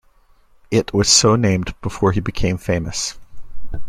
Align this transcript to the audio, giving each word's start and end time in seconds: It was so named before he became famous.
It 0.71 0.95
was 0.95 1.07
so 1.09 1.35
named 1.35 1.79
before 1.79 2.11
he 2.11 2.19
became 2.21 2.57
famous. 2.57 3.19